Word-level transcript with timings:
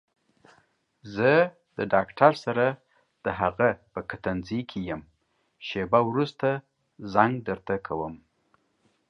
زه 1.15 1.31
د 1.77 1.79
ډاکټر 1.93 2.31
سره 2.45 2.65
دهغه 3.25 3.69
په 3.93 3.99
کتنځي 4.09 4.61
کې 4.69 4.79
يم 4.89 5.01
شېبه 5.67 5.99
وروسته 6.09 6.47
زنګ 7.13 7.33
درته 7.47 7.75
کوم. 7.87 8.15